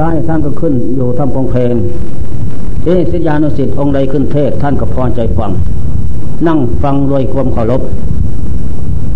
[0.00, 1.74] ท้ายท่านก็ขึ้นอยู่ทำพงเพลง
[2.84, 5.50] เอสิยานุสิทธิ์องค์ใดขึ้นเทศท่านก็พอใจฟัง
[6.46, 7.82] นั่งฟังรวยความเคารพ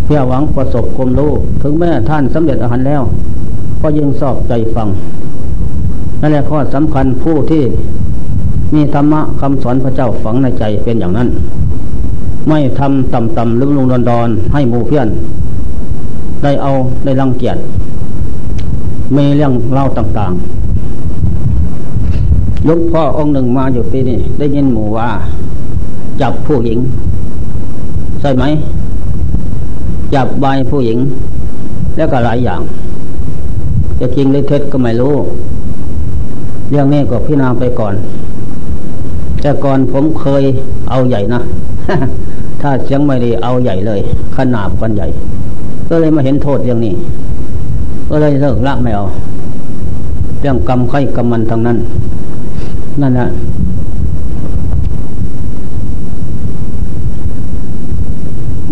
[0.04, 3.02] เพื่อหวังประสบความรู้ถึงแม้ท่านสำเร็จอาหารแล้ว
[3.82, 4.88] ก็ยังสอบใจฟัง
[6.20, 7.62] นั่นแหละข้อสำคัญผู้ที่
[8.74, 11.28] มีธรรมะคำสอนพระเจ้าฝังในใจเป็นอย่างนั้น
[12.48, 15.08] ไม่ทำต่ำต่ำลุ่มลุงดอนดอนให้หมู่เพื่อน
[16.42, 16.70] ได้เอา
[17.04, 17.56] ได้รังเกียจ
[19.16, 20.63] มีเรื่องเล่าต่างๆ
[22.68, 25.08] ยกพ่อองค์หนึ่งมาอยู่ปีนี้ได้ยินหมู่ว่า
[26.20, 26.78] จับผู้หญิง
[28.20, 28.44] ใช่ไหม
[30.14, 30.98] จับใบผู้หญิง
[31.96, 32.60] แล้วก็หลายอย่าง
[34.00, 35.14] จะจริงหรือเท็จก็ไม่รู้
[36.70, 37.94] เรื่องนี้ก็พิจารณาไปก่อน
[39.40, 40.44] แต่ก่อนผมเคย
[40.90, 41.40] เอาใหญ่นะ
[42.60, 44.00] ถ้าเสียงไม่ดีเอาใหญ่เลย
[44.36, 45.06] ขนาบกันใหญ่
[45.88, 46.94] ก็เลยมาเห็นโทษเรื่องนี้
[48.08, 49.04] ก็เลยเลิกละไม่เอา
[50.40, 51.78] เรื่องกรรมไข่กรรมมันทั้งนั้น
[53.00, 53.28] นั่นแหละ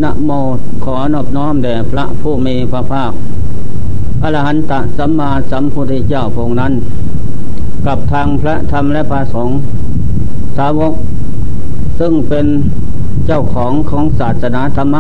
[0.03, 0.31] นะโม
[0.85, 3.13] ขอนอบน้อมแด่พระผู้มีพระภาค
[4.23, 6.73] อรหันตสัมมาสัมพุทธเจ้าพงนั้น
[7.87, 9.57] กับทางพระธรรมและพระสงฆ์
[10.57, 10.95] สาวก
[11.99, 12.47] ซึ่งเป็น
[13.27, 14.97] เจ้าของของศาสนาธรรม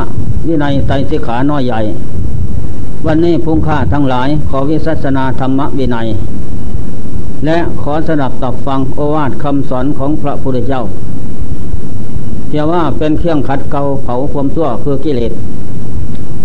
[0.46, 1.80] วินัยไตรสิขาน้อยใหญ่
[3.06, 6.06] วันนี้พุ่งค่าทั้งหลายขอวิสัสนาธรรมวินัย
[7.46, 10.82] และขอสนับตับฟังโอวาทคำสอนของพระพุทธเจ้า
[12.48, 15.32] เพียงว่าเป็นเครื่องขัดเกลาเผาความชั่วคือกิเลส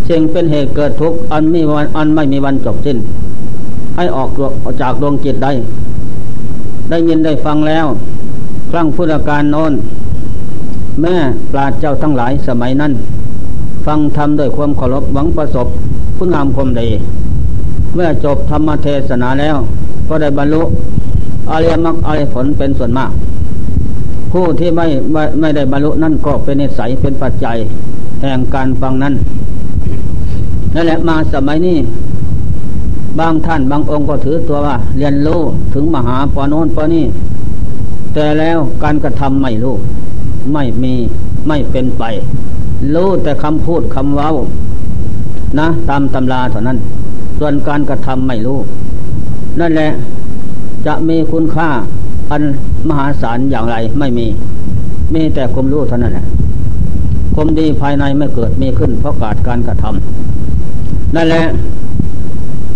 [0.08, 2.98] สิ่งเป็นเหตุเกิดทุกข์อันไม่วันอันไม่มีวันจบสิ้น
[3.96, 4.30] ให้ออก
[4.82, 5.52] จากดวงจิตได้
[6.90, 7.86] ได้ยินได้ฟังแล้ว
[8.72, 9.74] ครั้งพุทธการโน้น
[11.02, 11.16] แม่
[11.52, 12.92] ปราดเจ้าทั้งหลายสมัยนั้น
[13.86, 15.68] ฟังทำด้วยความเคารพหวังประสบ
[16.18, 16.90] คุณงามความดี
[17.96, 19.58] เมื่อจบธรรมเทศนาแล้ว
[20.10, 20.62] ก็ได้บรรลุ
[21.52, 23.12] อริยมรรคอริยผลเป็นส่วนมาก
[24.32, 27.58] ผู้ที่ไม่ไม่ไม่ได้บรรลุนั่นก็เป็นนิสัยเป็นปัจจัย
[28.22, 29.14] แห่งการฟังนั้น
[30.74, 31.78] นั่นแหละมาสมัยนี้
[33.20, 35.42] บางท่านบางองค์ก็ถือตัวว่า เรียนรู้
[35.74, 37.06] ถึงมหาปโนนปนี้
[38.14, 39.76] แต่แล้วการกระทำไม่รู้
[40.54, 40.94] ไม่มี
[41.48, 42.04] ไม่เป็นไป
[42.94, 44.32] รู้แต่คำพูดคำเว้า
[45.60, 46.78] นะ ตามตำราเท่านั้น
[47.40, 48.58] ส่วนการกระทำไม่รู้
[49.60, 49.90] นั่นแหละ
[50.86, 51.70] จะมีคุณค่า
[52.32, 52.44] อัน
[52.88, 54.28] มหาศาลอย่างไรไม่มี
[55.14, 56.26] มีแต่ความรู้เท่านั้นแหละ
[57.36, 61.46] ความดีภายในไม่เกิดมีขึ้นเพราะการการกระทำนั่นแหละ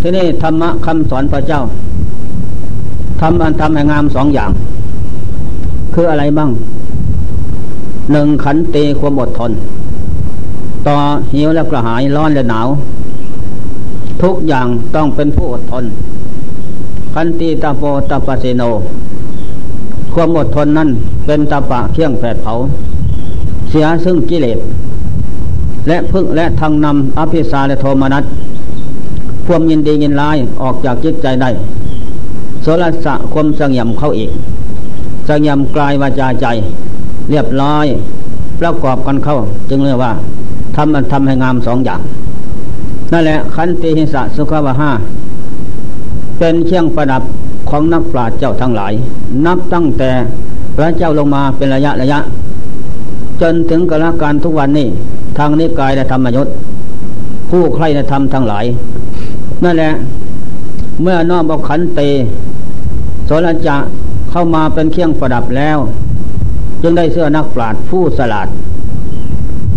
[0.02, 1.62] ที่นี่ธรรมะคำสอนพระเจ้า
[3.22, 4.52] ทำอันทำให้งามสองอย่าง
[5.94, 6.50] คืออะไรบ้าง
[8.12, 9.52] หนึ่งขันตีความอดทน
[10.88, 10.96] ต่อ
[11.34, 12.68] หิวและกระหายร้อนและหนาว
[14.24, 15.84] ทุกอย่างต้องเป็นผู้อดทน
[17.14, 18.64] คันตีตาโปตาปเสโน
[20.14, 20.90] ความอดทนนั้น
[21.26, 22.54] เป็นตาปะเคี่ยงแผดเผา
[23.70, 24.60] เสียซึ่งกิเลส
[25.88, 28.24] และพึ่งและทางนำอภิสาและโทมนัส
[29.46, 31.50] ความยินดียินร้ายออกจากจิตใจได้
[32.62, 34.32] โสรสะความสังยำเข้าอีก
[35.28, 36.46] สังยำกลายวาจาใจ
[37.30, 37.86] เรียบร้อย
[38.60, 39.38] ประกอบกันเข้า
[39.70, 40.12] จึงเรียกว่า
[40.76, 42.02] ทำมันทำให้งามสองอย่าง
[43.12, 44.92] นั่นแหละขันติหิสะสุขวะห้า
[46.44, 47.24] เป็นเชียงประดับ
[47.70, 48.94] ของนักปราชญ์เจ้าทั้งหลาย
[49.46, 50.12] นับตั้งแต่
[50.76, 52.20] พระเจ้าลงมาเป็นระยะระยะ
[53.42, 54.88] จนถึงกาลการทุกวันนี้
[55.38, 56.48] ทางนิกายและธรรมยศ
[57.50, 58.66] ผู้ใครในธรรมทั้งหลาย
[59.64, 59.92] นั่นแหละ
[61.02, 62.02] เมื่อน้อบอกขันเต
[63.26, 63.76] โสรจะ
[64.32, 65.78] เข้ามาเป็นเคียงประดับแล้ว
[66.82, 68.48] จึงได้เสื้อนักปราชญ์ผู้สลาด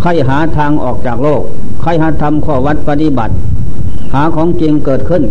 [0.00, 1.42] ใครหาทางออกจากโลก
[1.82, 3.32] ใครหาทำข้อวัดปฏิบัติ
[4.14, 5.24] หาของจริงเกิดขึ้น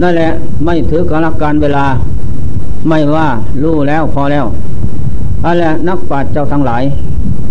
[0.00, 0.28] นั่นแหละ
[0.64, 1.86] ไม่ถือกาลการเวลา
[2.88, 3.28] ไม่ว่า
[3.62, 4.46] รู้แล้วพอแล้ว
[5.44, 6.82] อะไรนักปราชญ์เจ้าทั้งหลาย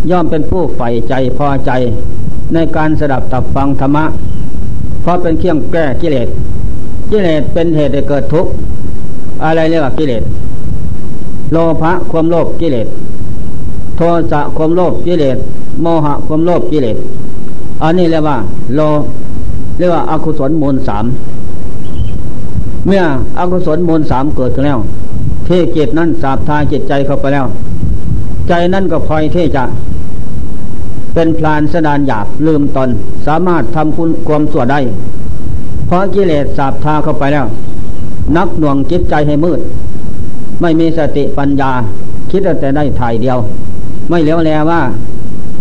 [0.09, 1.71] ย่อมเป็นผู้ใฝ่ใจพอใจ
[2.53, 4.05] ในการสดับตับฟังธรรมะ
[5.01, 6.27] เพราะเป็นเครื่องแก้กิเลส
[7.11, 8.51] กิเลสเป็นเหตุให้เกิดทุกข์
[9.43, 10.23] อะไรเรียกว่ากิเลส
[11.51, 12.87] โลภะความโลภกิเลส
[13.97, 14.01] โท
[14.31, 15.37] สะความโลภกิเลส
[15.81, 16.97] โมหะความโลภกิเลส
[17.83, 18.37] อันนี้เรียกว่า
[18.75, 18.79] โล
[19.77, 21.05] เรียกว่าอากุศลมูลสาม
[22.85, 23.03] เมื่อ
[23.37, 24.79] อกุศลมูลสามเกิดขึ้นแล้ว
[25.47, 27.45] ที่จิตนั้นสาบทาจิตใจเข้าไปแล้ว
[28.47, 29.63] ใจนั่นก็พลอยที่จะ
[31.13, 32.89] เป็นพลานสดานหยาบลืมตน
[33.27, 34.79] สามารถทำคุณความสั่วได้
[35.87, 37.45] เพราะกิเลสสาบทาเข้าไปแล้ว
[38.37, 39.59] นักหน่วงจิตใจให้มืด
[40.61, 41.71] ไม่มีสติปัญญา
[42.29, 43.37] คิดแต่ได้ถ่ายเดียว
[44.09, 44.81] ไม่เลี้ยวแลว่า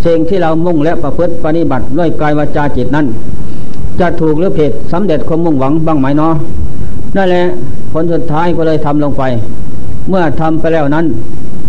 [0.07, 3.07] สิ่งที่เรามุ่งและประพฤติปฏิบัติด้วยกายวาจาจิตนั้น
[4.01, 6.35] จะถูกหรือผิดสำเร็จความมุ่งหวังบ้างไหมเนาะ
[7.17, 7.45] นั่นแหละ
[7.93, 9.23] ผลสุดท้ายก็เลยทำลงไป
[10.09, 11.07] เมื่อทำไปแล้วนั้น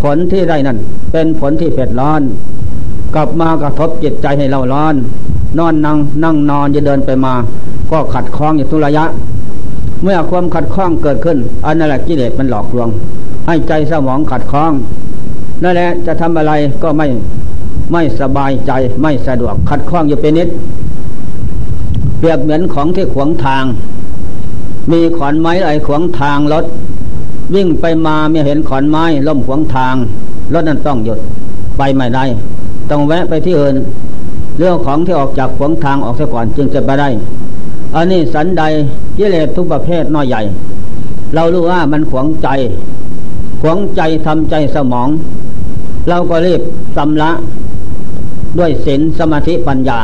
[0.02, 0.78] ผลที่ได้นั้น
[1.12, 2.22] เป็นผลที่เผ็ดร้อน
[3.16, 4.96] กลับมากระทบจิตใจให้เราร้อน
[5.60, 7.34] นอนนั่งนั่งนอนจะเดินไปมา
[7.92, 9.06] ก็ขัดข้องอยู่ทุระยะ
[10.04, 12.90] เมื่อความขัดข้องเกิดขึ้น อันนั่นแหละกิเลสมันหลอกลวง
[13.48, 14.74] ให้ใจสมองขัดข้อง
[15.64, 16.54] นั่นแหละจะทำอะไร
[16.84, 17.08] ก็ไม่
[17.92, 18.72] ไม่สบายใจ
[19.02, 20.48] ไม่สะดวกขัดข้องอยู่เป็นนิด
[22.20, 23.64] เปรียบเหมือนของที่ขวางทาง
[24.92, 26.66] มีขอนไม้อะไรขวางทางรถ
[27.56, 29.96] วิ่งไปมาไม่เห็นขอนไม้ล่มขวางทาง
[30.54, 31.20] รถนั้นต้องหยุด
[31.78, 32.26] ไปไม่ได้
[32.90, 33.76] ต้องแวะไปที่อื่น
[34.58, 37.10] เรื่องของที่ออกจากขวางทางออกซะก่อนจึงจะไปได้
[37.96, 38.64] อันนี้สันใด
[39.18, 40.42] กิเลสทุกประเภทน้อยใหญ่
[41.36, 42.48] เรารู้ว่ามันขวางใจ
[43.62, 45.10] ขวางใจทำใจสมอง
[46.10, 46.62] เราก็รีบ
[46.98, 47.32] สำละ
[48.60, 50.00] ด้วยศีลสมาธิปัญญา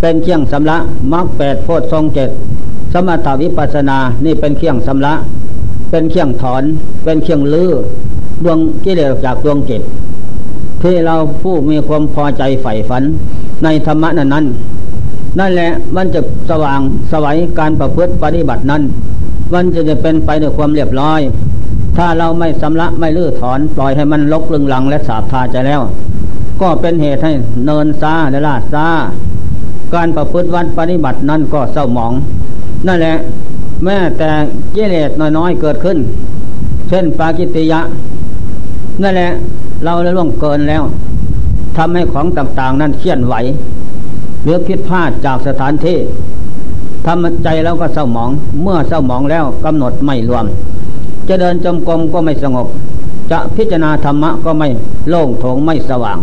[0.00, 0.76] เป็นเครื่องสำละ
[1.12, 2.30] มรรคแปดโพชฌงเจ็ด
[2.92, 5.14] สมถาวิปัสนานี่เป็นเครื่องสำละ
[5.90, 6.62] เป็นเครื่องถอน
[7.04, 7.70] เป็นเครื่องลื้อ
[8.44, 9.82] ดวงกิเลสจากดวงจิต
[10.82, 13.02] ที่เราผู้มีความพอใจใฝ่ฝัน
[13.64, 14.46] ในธรรมะนั้นนั้น
[15.38, 16.20] นั่นแหละมันจะ
[16.50, 16.80] สว่าง
[17.10, 18.82] สวัยการประพฤติปฏิบัตินั้น
[19.54, 21.20] มันจะจะเป็นไปด้วยความเรียบร้อย
[21.96, 25.80] ถ้าเราไม่สำละไม่ลื้อถอนปล่อยให้มันลกลึงหลังและสาบทาใจแล้ว
[26.60, 27.32] ก็เป็นเหตุให้
[27.64, 28.86] เนินซาและลาดซา
[29.94, 32.12] การประพฤติวัดปฏิบัตินั้นก็เศร้าหมอง
[32.88, 33.16] นั่นแหละ
[33.84, 34.30] แม้แต่
[34.74, 35.98] กิเลสน้อยๆเกิดขึ้น
[36.88, 37.80] เช่นปากิติยะ
[39.02, 39.30] นั่นแหละ
[39.84, 40.82] เราได้ล่วงเกินแล้ว
[41.76, 43.34] ทำให้ของต่างๆ นั้นเคลื่อนไหว
[44.42, 45.98] หรือผิดพลาดจากสถานที่
[47.06, 48.30] ทำใจแล้วก็เศร้าหมอง
[48.62, 50.44] เมื่อเศร้าหมองแล้วกำหนดไม่รวม
[51.28, 52.66] จะเดินจมกรมก็ไม่สงบ
[53.30, 54.68] จะพิจารณาธรรมะก็ไม่
[55.08, 56.18] โล่งโถงไม่สว่าง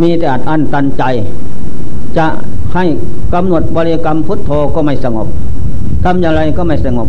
[0.00, 1.02] มีแต่อัดอั้นตันใจ
[2.16, 2.26] จะ
[2.74, 2.84] ให้
[3.34, 5.28] กำหนดบริกรรมพุทโธก็ไม่สงบ
[6.04, 7.08] ทำอย่างไรก็ไม่สงบ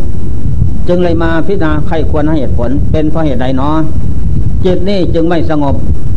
[0.88, 3.78] จึงเลยมาพิจารณาใครควรให้เหตุผล เป็นเพราะเหตุใดเนาะ
[4.66, 5.76] จิตนี่จึงไม่สงบ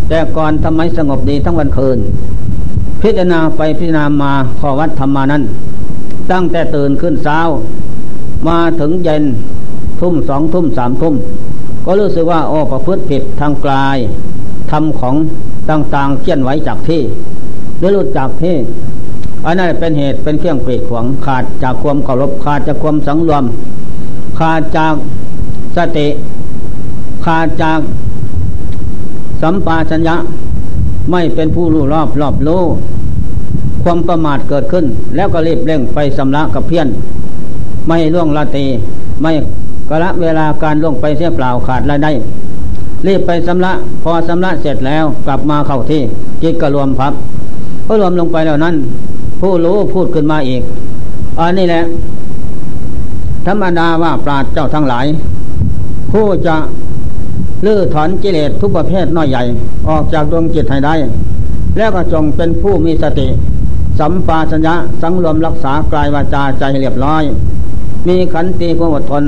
[0.08, 1.98] แต่ก่อนทำไมสงบดีทั้งวันคืน
[3.02, 5.42] พิจารณาไปพิจารณามาขอวัดธรรมานั้น
[6.30, 7.40] ตั้งแต่ตื่นขึ้นเช้า
[8.48, 9.24] มาถึงเย็น
[10.00, 11.14] ทุ่มสองทุ่มสามทุ่ม
[11.84, 13.98] ก็รู้สึกว่าโอ้ประพฤติผิดทางกลาย
[14.70, 15.14] ทำของ
[15.70, 17.02] ต่างๆเคลื่อนไหวจากที่
[17.78, 18.54] หรือหลุดจากที่
[19.47, 23.44] อันนั้นเป็นเหตุเป็นเครื่องปรีดขวงขาดจากความเคารพขาดจากความสังรวม
[24.39, 24.94] ขาดจาก
[25.77, 26.09] สติ
[27.25, 27.81] ขาดจาก
[29.43, 30.17] สัมปาชัญญะ
[31.11, 32.62] ไม่เป็นผู้รู้รอบรอบรู้
[33.83, 34.85] ความประมาทเกิดขึ้น
[35.17, 36.89] แล้วก็รีบเร่งไปสำลักกับเพี้ยน
[37.89, 38.65] ไม่ล่วงละตี
[39.23, 39.33] ไม่
[39.89, 42.12] กระเวลาการล่วงไปเสียเปล่าขาดรายได้
[43.06, 43.73] รีบไปสำละ
[44.03, 46.03] พอสำละเสร็จแล้วกลับมาเข้าที่
[46.43, 47.12] จิตก็รวมพับ
[47.87, 48.75] พอรวมลงไปแล้วนั้น
[49.44, 50.62] ผู้รู้พูดขึ้นมาอีก
[51.41, 51.83] อันนี้แหละ
[53.47, 55.06] ธรรมดาว่าปราดเจ้าทั้งหลาย
[56.12, 56.56] ผู้จะ
[57.67, 59.43] ลื้อถอนกิเลสทุกประเภทน้อยใหญ่
[59.89, 60.94] ออกจากดวงจิตให้ได้
[61.77, 63.27] แล้วก็จงเป็นผู้มีสติ
[63.99, 67.23] สัมปาสัญญะสังรวมรักษากายวาจาใจเรียบร้อย
[68.09, 69.25] มีขันติความอดทน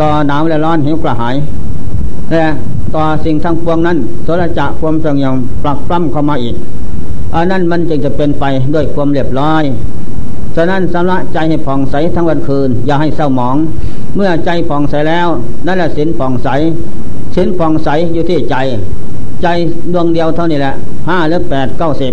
[0.00, 1.36] ต่อหนาวและร้อนหิวกระหาย
[2.32, 2.44] และ
[2.94, 6.56] ต่อสิ่งทั้งปวงนั้นสรจะความสงบปลักปล้ำเข้ามาอีก
[7.34, 8.44] อันนั้นมันจึงจะเป็นไป
[8.74, 9.64] ด้วยความเรียบร้อย
[10.56, 13.56] ฉะนั้นสำระใจให้ผ่องใสทั้งวันคืน อย่าให้เศร้าหมอง
[14.16, 15.28] เมื่อใจผ่องใสแล้ว
[15.66, 16.48] นั่นแหละสินผ่องใส
[17.34, 18.56] สินผ่องใสอยู่ที่ใจ
[19.42, 19.46] ใจ
[19.92, 20.72] ดวงเดียวเท่านี้แหละ
[21.08, 22.12] ห้าหรือแปดเก้าสิบ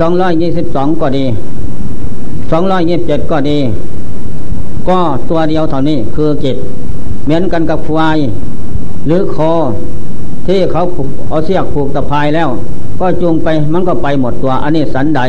[0.00, 1.24] สองร้อยยี่สิบสองก็ดี
[2.50, 3.58] สองร้อยยี่สิบเจ็ดก็ดี
[4.88, 4.98] ก็
[5.30, 6.56] ตัวเดียวเท่านี้คือจิต
[7.24, 8.18] เหมือนกันกับควาย
[9.06, 9.52] หรือคอ
[10.46, 10.80] ที่เขา
[11.28, 12.48] เอาเสียกผูกตะพายแล้ว
[13.00, 15.20] ก็จูงไปมันก็ไปหมดตัว อันนี้สันใด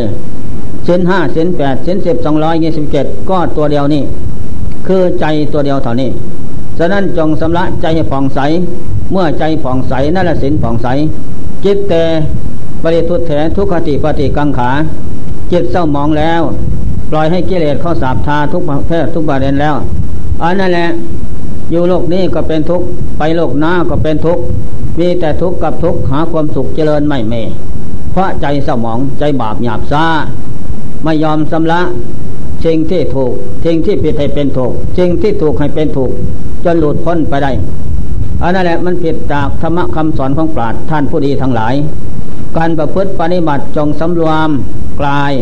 [0.86, 4.04] เส้นห้าเส้นแปดเส้นสิบสองร้อยยี่สิบเจ็ดก็ตัวเดียวนี่
[4.88, 6.10] คือใจตัวเดียวเท่านี้
[6.78, 8.40] ฉะนั้นจงสำระใจให้ผ่องใส
[9.12, 10.88] เมื่อใจผ่องใสนั่นแหละสินผ่องใส
[11.66, 12.04] จิตแต่
[12.84, 14.70] ปริทุตแถทุกขติปฏิกังขา
[15.52, 16.42] จิตเศร้ามองแล้ว
[17.12, 19.76] ปล่อยให้กิเลสเข้าสาบทาทุกประเภททุกประเด็นแล้ว
[20.44, 20.88] อันนั่นแหละ
[21.72, 22.86] อยู่โลกนี้ก็เป็นทุกข์
[23.18, 24.44] ไปโลกหน้าก็เป็นทุกข์
[25.00, 27.34] มีแต่ทุกข์กับทุกข์หาความสุขเจริญไม่เม
[28.12, 30.06] เพราะใจสมองใจบาปหยาบซา
[31.04, 31.82] ไม่ยอมสำละ
[32.66, 33.34] สิ่งที่ถูก
[33.66, 36.12] สิ่งที่ผิดให้เป็นถูกสิ่งที่ถูกให้เป็นถูก
[36.66, 37.52] จนหลุดพ้นไปได้
[38.42, 41.74] อันนั้นแหละมันผิดจากธรรมคำสอนของปราชญ์ท่านผู้ดีทั้งหลาย
[42.58, 44.50] การประพฤติปฏิบัติจงสำรวม
[45.02, 45.34] กลาย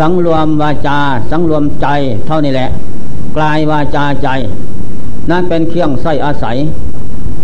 [0.00, 0.98] สังรวมวาจา
[1.30, 1.86] สังรวมใจ
[2.26, 2.70] เท่านี้แหละ
[3.36, 4.28] กลายวาจาใจ
[5.30, 6.56] นั่นเป็นเครื่องใส่อาศัย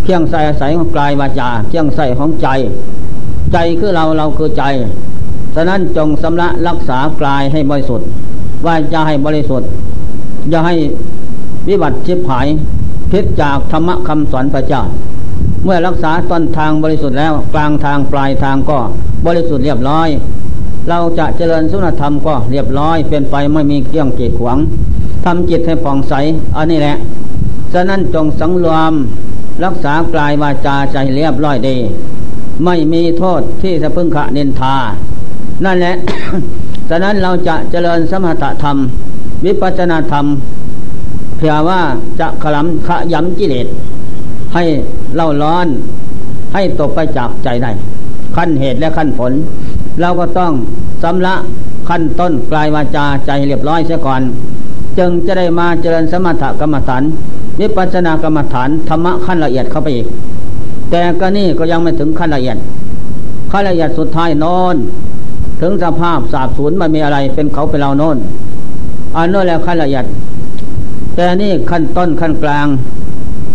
[0.03, 2.47] เครื่องใส่อาศัยของกายวาจาเครื่องใส่ของใจ
[3.53, 4.63] ใจคือเราเราคือใจ
[5.55, 8.07] ฉะนั้นจงสำระรักษากายให้บริสุทธิ์
[8.65, 9.69] วาจะให้บริสุทธิ์
[10.49, 10.75] อย่าให้
[11.67, 12.47] วิบัติชิบหาย
[13.11, 14.81] พพิษจากธรรมคำสอนพระเจ้า
[15.63, 18.79] เมื่อรักษาต้นทางบริสุทธิ์แล้วกลางทางปลายทางก็
[19.25, 20.09] บริสุทธิ์เรียบร้อย
[20.89, 24.57] เราจะเจริญสุนธรรมก็เรียบร้อยเป็นไปไม่มีเครื่องกีดขวาง
[25.25, 26.13] ทำจิตให้ผ่องใส
[26.57, 26.95] อันนี้แหละ
[27.73, 28.93] ฉะนั้นจงสังรวม
[29.63, 31.77] รักษากลายวาจาใจเรียบร้อยดี
[32.65, 34.75] ไม่มีโทษที่จะพึ่งขะนินทา
[35.65, 35.95] นั่นแหละ
[36.89, 38.77] ฉะนั้นเราจะเจริญสมถธรรม
[39.45, 40.25] วิปัจนาธรรม
[41.37, 41.81] เพื่อว่า
[42.19, 43.67] จะขลำขยำกิเลส
[44.53, 44.63] ให้
[45.15, 45.67] เล่าร้อน
[46.53, 47.71] ให้ตกไปจากใจได้
[48.35, 49.31] ขั้นเหตุและขั้นผล
[50.01, 50.51] เราก็ต้อง
[51.03, 51.35] สำละ
[51.89, 54.21] ขั้นต้นกลายวาจาใจเรียบร้อยเสียก่อน
[54.97, 57.03] จึงจะได้มาเจริญสมถกรรมฐาน
[57.59, 60.07] วิปัสสนากรรมฐานธรรมะขั้นละเอียดเข้าไปอีก
[60.91, 62.57] แต่ก็นี่ก็ยังไม่ถึงขั้นละเอียด
[63.51, 64.75] ขั้นละเอียดสุดท้ายนอน
[65.61, 68.17] ถึงสภาพสาบสูญมันมีอะไรเป็นเขาเป็นเราโน่น
[69.15, 70.05] อันนั้นแล้วขั้นละเอียด
[71.15, 72.67] แต่นี่ขั้นต้นขั้นกลาง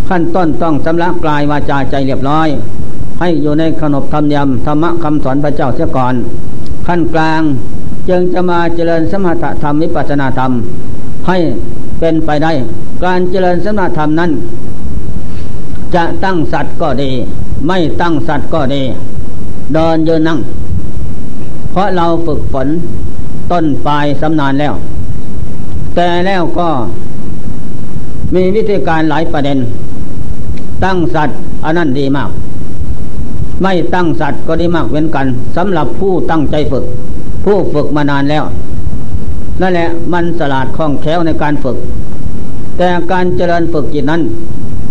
[0.09, 2.49] ขั้นต้นต้องสำลักกลายวาจาใจเรียบร้อย
[3.21, 6.15] ให้อยู่ในขนบธรรมยำธรรมะคำสอนพระเจ้าเสียก่อน
[6.87, 7.43] ขั้นกลาง
[8.09, 10.51] จึงจะมาเจริญสมถธรรมวิปัสนาธรรม
[11.27, 11.37] ให้
[12.01, 12.53] เป็นไปได้
[13.05, 14.31] การเจริญสมถธรรมนั้น
[15.95, 17.11] จะตั้งสัตว์ก็ดี
[17.67, 18.83] ไม่ตั้งสัตว์ก็ดี
[19.75, 20.39] เดินยืนนั่ง
[21.73, 22.69] เพราะเราฝึกฝน
[23.51, 24.75] ต้นปลายสำนานแล้ว
[25.95, 26.69] แต่แล้วก็
[28.35, 29.59] มีวิธีการหลายประเด็น
[30.85, 32.31] ตั้งสัตว์อันนั้นดีมาก
[33.63, 35.27] ไม่ตั้งสัตว์ก็ดีมากเว้นกัน
[35.57, 36.85] สำหรับผู้ตั้งใจฝึก
[37.45, 38.45] ผู้ฝึกมานานแล้ว
[39.61, 41.77] นั่นแหละมันสลาดคล่องแคล่วในการฝึก
[42.79, 44.23] แต่การเจริญฝึกจิตนั้น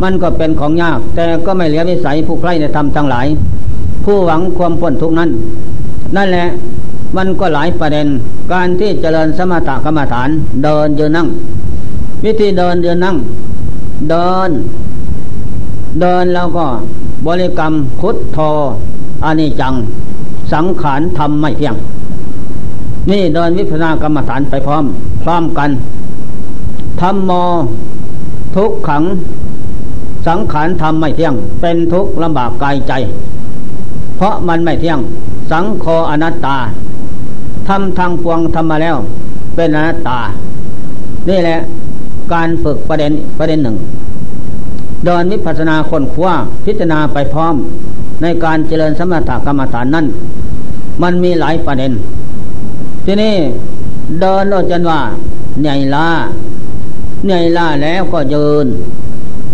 [0.03, 3.27] มันก็เป็นของยาก แต่ก็ไม่เหลือวิสัยผู้ใคร่ในธรรมทั้งหลาย
[4.03, 5.29] ผู้หวังความพ้นทุกนั้น
[6.15, 6.45] นั่นแหละ
[7.17, 8.07] มันก็หลายประเด็น
[8.53, 10.29] การที่เจริญสมถกรรมฐาน
[10.63, 11.27] เดินยืนนั่ง
[12.25, 13.15] วิธีเดินยืนนั่ง
[14.09, 14.49] เดิน
[16.01, 16.65] เดินแล้วก็
[17.25, 18.39] บริกรรมพุทโธ
[19.25, 19.73] อานิจัง
[20.51, 21.75] สังขารธรรมไม่เที่ยง
[23.11, 24.85] นี่เดินวิปัสสนากรรมฐานไปพร้อม
[25.23, 25.69] พร้อมกัน
[27.01, 27.31] ธรรมโม
[28.55, 29.03] ทุกขัง
[30.27, 32.93] สังขารธรรมไม่เที่ยง เป็นทุกข์ลำบากกายใจ
[34.17, 34.99] เพราะมันไม่เที่ยง
[35.51, 36.57] สังโฆอนัตตา
[37.67, 38.97] ทำทางปวงทำมาแล้ว
[39.55, 40.19] เป็นอนัตตา
[41.29, 41.57] นี่แหละ
[42.33, 43.77] การฝึกประเด็นประเด็นหนึ่ง
[45.05, 46.33] เดินวิปัสสนาคนคว้า
[46.65, 47.55] พิจารณาไปพร้อม
[48.21, 50.05] ในการเจริญสมถกรรมฐานนั้น
[51.03, 51.91] มันมีหลายประเด็น
[53.09, 53.35] ทีนี้
[54.19, 54.99] เดินโดจนว่า
[55.59, 56.07] เหนื่อยล้า
[57.25, 58.67] เหนื่อยล้าแล้วก็ยืน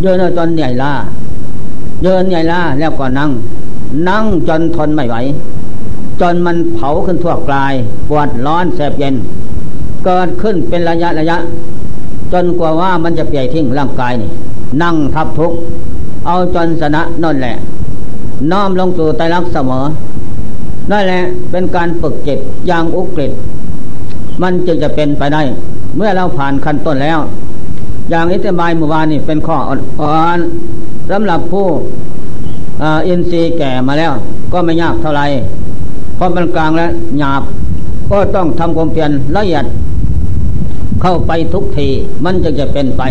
[0.03, 0.93] ยืนจนเหนื่อยล้า
[2.05, 3.29] ยืนเหนื่ล้าแล้วก็นั่ง
[4.09, 5.15] นั่งจนทนไม่ไหว
[6.21, 7.73] จนมันเผาขึ้นทั่วกาย
[8.09, 9.15] ปวดร้อนแสบเย็น
[10.05, 11.37] เกิดขึ้นเป็นระยะระยะ
[12.33, 14.29] จนกว่าว่ามันจะเปียทิ้งร่างกายนี่
[14.81, 15.51] นั่งทับทุก
[16.25, 17.55] เอาจนสนะนั่นแหละ
[18.51, 19.83] น้อมลงสู่ไตรักเสมอ
[20.91, 21.21] นั่นแหละ
[21.51, 23.31] เป็นการฝึกจิตอย่างอุกฤษ
[24.41, 25.41] มันจึงจะเป็นไปได้
[25.95, 27.19] เมื่อเราผ่านขั้นต้นแล้ว
[28.09, 30.39] อย่างอิทธิบายเมื่อวานนี่เป็นข้ออ่อน
[31.09, 31.67] สำหรับผู้
[33.07, 34.11] อินทรีย์แก่มาแล้ว
[34.53, 35.25] ก็ไม่ยากเท่าไหร่
[36.17, 37.43] พอมันกลางแล้วหยาบ
[38.09, 39.65] ก็ต้องทำความเพียรละเอียด
[41.01, 41.87] เข้าไปทุกที
[42.23, 43.03] มันจึงจะเป็นไป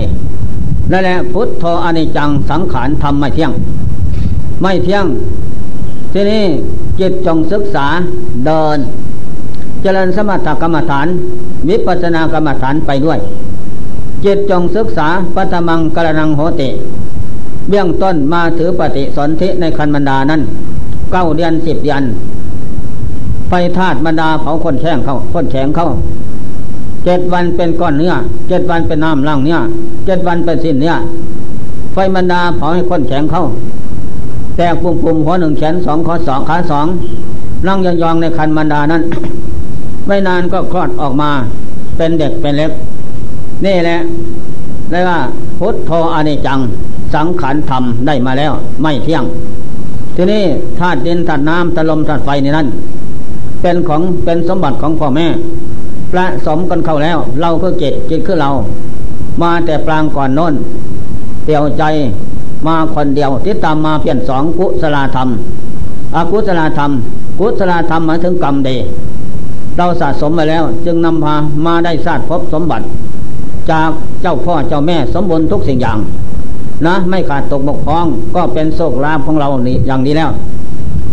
[0.90, 3.52] นั่นแหละพุทโธอนิจังสังขารทำไม่เที่ยง
[4.62, 5.06] ไม่เที่ยง
[6.12, 6.44] ที่นี้
[7.00, 7.86] จิตจงศึกษา
[8.46, 8.78] เดิน
[9.82, 11.06] เจริญสมถกรรมฐาน
[11.68, 13.18] วิปัสสนากรรมฐานไปด้วย
[14.24, 16.68] จิตจงศึกษาปัตมังกรนังโหติ
[17.68, 20.40] เบื้องต้นมาถือปฏิสนธิในคันบรรดานั้น
[21.12, 22.04] เก้าเดือนสิบยัน
[23.48, 25.88] ไฟธาตุบรรดาเผาคนแข็งเข้าคนแข็งเข้า
[27.04, 28.14] เจ็ดวันเป็นก้อนเนื้อ
[28.48, 29.58] เจ็ดวันเป็นน้ำล่างเนื้อ
[30.06, 30.94] เจ็ดวันเป็นสิ้นเนื้อ
[31.92, 33.42] ไฟบรรดาเผาให้คนแข็งเข้า
[34.56, 36.86] แตกปุ่มปุ่มหัวหนึ่งแขนสองขอสองขาสอง
[37.66, 39.02] นั่งยองๆในคันมันดานั้น
[40.06, 41.30] ไม่นานก็คลอดออกมา
[41.96, 42.72] เป็นเด็กเป็นเล็ก
[43.64, 43.98] นี่แหละ
[44.90, 45.18] เรียกว่า
[45.58, 46.58] พุทโธอนิจัง
[47.14, 49.24] สังขารธรรมได้มาแล้ว ไม่เที่ยง
[50.16, 50.42] ทีนี้
[50.78, 52.66] ธาตุดินธาตุน้ำธาตุลมธาตุไฟในนั้น
[53.62, 55.26] เป็นของเป็นสมบัติของพ่อแม่
[56.12, 58.50] ประสมกันเข้าแล้ว เราก็เกตจิตคือเรา
[59.42, 60.54] มาแต่ปรางก่อนโน้น
[61.44, 61.82] เตี่ยวใจ
[62.66, 65.28] มาคนเดียวที่ตามมาเพียงสองกุศลธรรม
[66.16, 66.90] อากุศลธรรม
[67.38, 68.70] กุศลธรรมหมายถึงกรรมเด
[69.76, 71.34] เราสะสมมาแล้ว จึงนำพา
[71.66, 72.84] มาได้สาตพบสมบัติ
[73.70, 73.90] จาก
[74.22, 75.98] เจ้าพ่อเจ้าแม่สมบูรณ์ทุกสิ่งอย่าง
[76.86, 80.30] นะ ไม่ขาดตกบกพร่องก็เป็นโชคลาภของเรานี่อย่างนี้แล้ว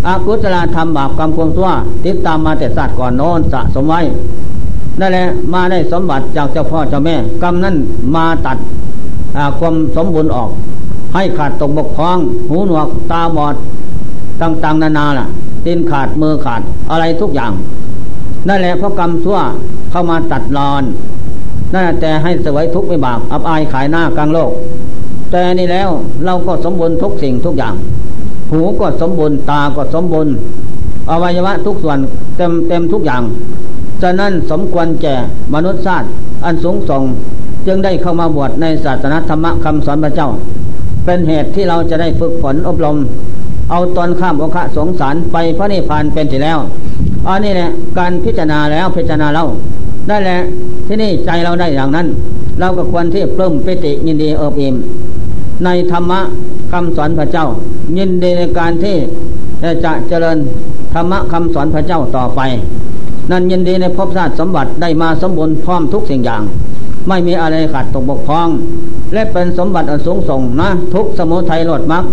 [0.07, 1.69] อากุศลธรรมบาปกรรมความชั่ว
[2.05, 4.01] ติดตามมาแต่ศาสตร์ก่อนโน้นสะสมไว้
[4.99, 7.75] นั่นแหละมาได้สมบัติจากเจ้าพ่อเจ้าแม่ กรรมนั้น
[8.15, 8.57] มาตัด
[9.59, 10.49] ความสมบูรณ์ออก
[11.13, 13.55] ให้ขาดตกบกพร่อง หูหนวกตาบอด
[14.41, 15.25] ต่างๆ นานาล่ะ
[15.65, 16.61] ตีนขาดมือขาด
[16.91, 17.51] อะไรทุกอย่าง
[18.47, 19.37] นั่นแหละเพราะกรรมชั่ว
[19.91, 20.83] เข้ามาตัดรอน
[21.73, 24.51] นั่นแต่ให้สวยทุกข์ไม่บาปอับอายขายหน้ากลางโลก
[25.31, 25.89] แต่นี่แล้ว
[26.25, 27.73] เราก็สมบูรณ์ทุกสิ่งทุกอย่าง
[28.51, 30.33] หูก็สมบูรณ์ตาก็สมบูรณ์
[31.09, 31.99] อวัยวะทุกส่วน
[32.37, 33.23] เต็มเต็มทุกอย่าง
[34.01, 35.15] ฉะนั้นสมควรแก่
[35.53, 36.07] มนุษย์ชาติ
[36.45, 37.03] อันสูงส่ง
[37.67, 40.29] จึงได้เข้ามาบวชในศาสนาธรรมคำสอนพระเจ้า
[41.05, 42.97] เป็นเหตุที่เราจะได้ฝึกฝนอบรม
[43.69, 46.59] เอาตอนข้ามโอคะสงสารไปพระนิพพานเป็นที่แล้ว
[47.27, 49.45] อันนี้แหละการพิจารณาแล้วพิจารณาเล่า
[50.07, 50.37] ได้แหละ
[50.87, 52.07] ที่นี่ใจเราได้อย่างนั้น
[52.59, 54.75] เราก็ควรที่เพิ่มปิติยินดีเอิบอิ่ม
[55.63, 56.19] ในธรรมะ
[56.71, 57.45] คำสอนพระเจ้า
[57.97, 58.95] ยินดีในการที่
[59.85, 60.37] จะเจริญ
[60.93, 62.41] ธรรมะคำสอนพระเจ้าต่อไป
[63.31, 66.41] นั่นยินดีในภพชาติสมบัติได้มาสมบูรณ์พร้อมทุกสิ่งอย่าง
[67.07, 68.49] ไม่มีอะไรขัดตกบกพร่อง
[69.13, 72.03] และเป็นสมบัติอันสูงส่งนะ ทุกสมุทัยโลดมัก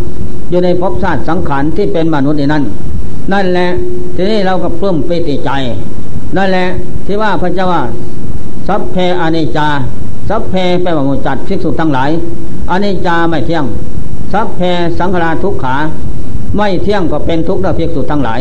[0.50, 2.64] อยู่ในภพชาติสังขารที่เป็นมนุษย์นั่น
[3.32, 3.68] นั่นแหละ
[4.14, 5.50] ทีนี้เราก็เพิ่มปิติใจ
[6.36, 6.66] นั่นแหละ
[7.06, 7.82] ที่ว่าพระเจ้าว่า
[8.68, 9.68] สัพเพอนิจจา
[10.28, 12.10] สัพเพแปลว่าหมจัดภิกษุทั้งหลาย
[12.70, 13.64] อนิจจาไม่เที่ยง
[14.32, 14.60] สัพเพ
[14.98, 15.76] สังขารทุกขา
[16.56, 18.40] ไม่เที่ยงก็เป็นทุกข์แล้ภิกษุทั้งหลาย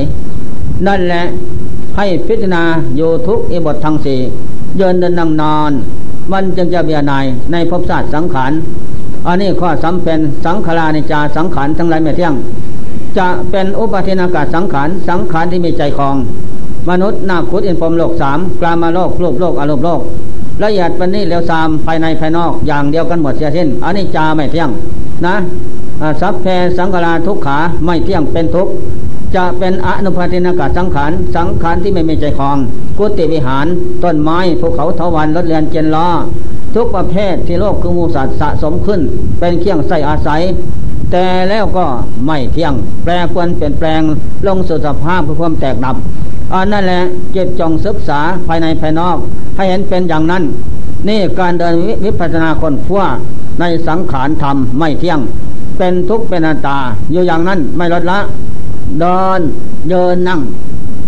[0.88, 1.24] นั่นแหละ
[1.98, 2.64] ให้พิจารณา
[2.96, 4.20] โยทุกอิบททั้งสี่
[4.78, 5.72] เยินเดินนั่งนอน
[6.32, 8.52] มันจึงจะเบียนายในภพชาติสังขาร
[9.28, 12.34] อันนี้ข้อสำเป็นสังขารานิจาสังขารทั้งหลายไม่เที่ยง
[13.18, 16.16] จะเป็นอุปาทินากาศสังขาร สังขารที่มีใจคลอง
[16.90, 20.02] มนุษย์นาคุดอินพรมโลกสามกลามาโลกรูปโลกอารมณ์โลก
[20.64, 24.70] ละเอียดวันนี้เร็วซามภายในภายนอกอย่างเดียวกันหมดเสียสิ้นอันนี้จาไม่เที่ยง
[25.26, 25.36] นะ
[26.22, 26.46] สัพเพ
[26.78, 28.68] สังขาราทุกขาไม่เที่ยงเป็นทุก
[29.36, 32.58] จะเป็นอนุภาตินากาสังขาร สังขารที่ไม่มีใจคลอง
[32.98, 33.66] กุฏิวิหาร
[34.04, 36.10] ต้นไม้ภูเขาเทวันรถเรือนเจนล้อ
[36.76, 39.02] ทุกประเภทที่โลกคือมูสัตว์สะสมขึ้น
[39.40, 40.42] เป็นเครื่องใส่อาศัย
[41.12, 41.86] แต่แล้วก็
[42.26, 42.74] ไม่เที่ยง
[43.04, 44.02] แปรควรเปลี่ยนแปลง
[44.48, 45.96] ลงสู่สภาพเพื่อความแตกดับ
[46.54, 47.02] อันนั่นแหละ
[47.34, 49.18] เก็บจองศึกษาภายในภายนอก
[49.56, 50.44] ให้เห็นเป็นอย่างนั้น
[51.08, 51.74] นี่การเดิน
[52.06, 53.02] วิปัสสนาคนขั้ว
[53.60, 55.20] ในสังขารธรรมไม่เที่ยง
[55.78, 56.78] เป็นทุกข์เป็นอัตตา
[57.12, 58.20] อยู่อย่างนั้นไม่ลดละ
[59.00, 59.42] เดิน
[59.90, 60.40] เดินนั่ง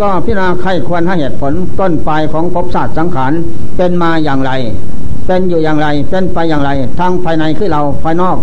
[0.02, 3.32] ก็พิจารณาใครควรให้เหตุผลต้นปลายของภพศาสตร์สังขาร
[3.78, 4.52] เป็นมาอย่างไร
[5.26, 8.38] เป็นอยู่อย่างไรเป็นไปอย่างไรทั้งภายในคือเราภายนอก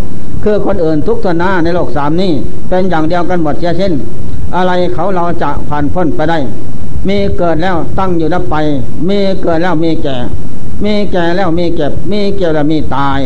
[0.44, 2.32] คือคนอื่นทุกทนาในโลกสามนี้
[2.68, 3.92] เป็นอย่างเดียวกันหมดเช่น
[4.56, 6.38] อะไรเขาเราจะผ่านพ้นไปได้
[7.08, 8.56] มีเกิดแล้วตั้งอยู่นับไป
[9.08, 10.16] มีเกิดแล้วมีแก่
[10.84, 13.20] มีแก่แล้วมีเก็บ มีเกี่ยวแล้วมีตาย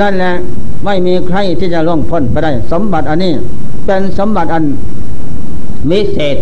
[0.00, 0.32] นั่นแหละ
[0.84, 3.32] ไม่มีใครที่จะล่วงพ้นไปได้ สมบัติอันนี้
[3.86, 4.64] เป็นสมบัติอัน
[5.90, 6.36] มิเศษ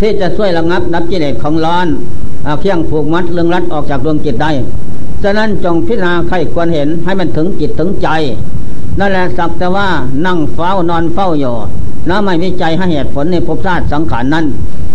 [0.00, 1.86] ที่จะช่วยระงับนับกิเลสของร้อน
[2.60, 4.50] เพียงผูกมัดเรื่องรัดออกจากดวงจิตได้
[5.22, 8.08] ฉะนั้นจงพิจารณาใครควรเห็นให้มันถึงจิตถึงใจ
[8.98, 9.88] นั่นแหละสักแต่ว่า
[10.26, 11.54] นั่งเฝ้านอนเฝ้าอยู่
[12.08, 14.44] นะไม่มีใจให้เหตุผลในภพชาติสังขารนั้น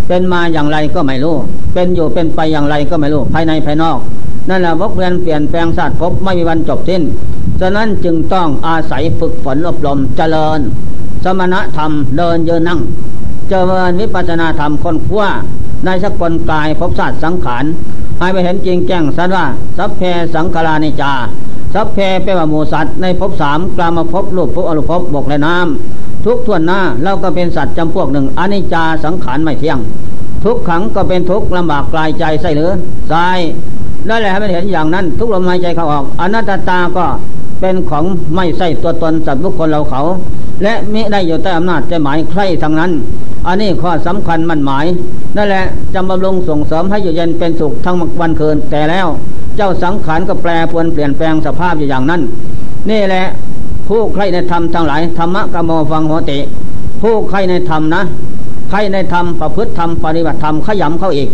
[0.08, 1.36] เป็นมาอย่างไรก็ไม่รู้
[1.74, 3.98] เป็นอยู่เป็นไปอย่างไรก็ไม่รู้ ภายในภายนอก
[4.50, 7.02] นั่นแหละวกเวียนเปลี่ยนแปลงศาสตร์พบไม่มีวันจบสิ้น
[7.60, 10.60] ฉะนั้นจึงต้องอาศัยฝึกฝนอบรมเจริญ
[11.24, 12.80] สมณธรรมเดินเยืนนั่ง
[13.50, 15.24] เจริญวิปัสนาธรรมคนขั้ว
[15.86, 17.66] ในสกลกายภพศาสตร์สังขาร
[18.20, 19.46] ให้ไปเห็นจริงแจ้งสัตว่า
[19.78, 20.02] สัพเพ
[20.36, 21.14] สังขารานิจา
[21.74, 29.80] สัพเพเปว่ามูสัตว์ในภพสามกลามาภพรูปภพอรูปภพบกและน้ำทุกทวนหน้าเราก็เป็นสัตว์จำพวกหนึ่งอนิจจาสังขารไม่เที่ยง
[30.44, 32.72] ทุกขังก็เป็นทุกข์ลำบากกลายใจใส่หรือ
[33.10, 33.28] ใส่
[34.08, 37.06] นั่นแหละให้มันเห็นอย่างนั้น ทุกลมหายใจเข้าออกอนัตตาก็
[37.60, 40.02] เป็นของไม่ใช่ตัวตนสัตว์บุคคลเราเขา
[40.64, 42.92] และมิได้อยู่ใต้อำนาจใจหมายใครทั้งนั้น
[43.48, 44.86] อันนี้ข้อสำคัญมั่นหมาย
[45.38, 49.08] นั่นแหละจำบำรุงส่งเสริมให้อยู่เย็นเป็นสุขทั้งวันคืนแต่แล้ว
[49.58, 52.22] เจ้าสังขารก็แปรปวนเปลี่ยนแปลงสภาพอยู่อย่างนั้น
[52.90, 53.24] นี่แหละ
[53.88, 56.40] ผู้ใครในธรรมทั้งหลายธรรมะกโมฟังโหติ
[57.02, 58.02] ผู้ใครในธรรมนะ
[58.70, 61.30] ใครในธรรมประพฤติธรรมปฏิบัติธรรมขยำเข้าอีก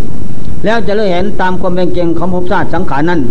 [0.65, 3.22] แล้วจะเลยเห็นตามความเป็นจริงของภพชาติสังขารนั้น